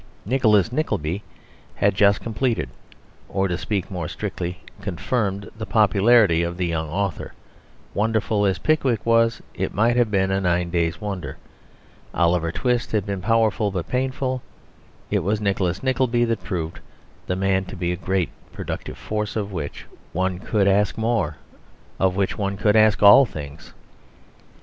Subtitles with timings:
[0.25, 1.21] Nicholas Nickleby
[1.75, 2.69] had just completed,
[3.29, 7.33] or, to speak more strictly, confirmed, the popularity of the young author;
[7.93, 11.37] wonderful as Pickwick was it might have been a nine days' wonder;
[12.15, 14.41] Oliver Twist had been powerful but painful;
[15.11, 16.79] it was Nicholas Nickleby that proved
[17.27, 21.35] the man to be a great productive force of which one could ask more,
[21.99, 23.71] of which one could ask all things.